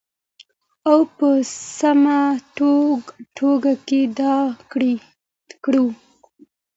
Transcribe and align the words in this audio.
او 0.89 0.99
په 1.17 1.27
سمه 1.79 2.19
توګه 3.39 3.71
یې 3.89 4.01
ادا 4.07 4.35
کړو. 5.63 5.87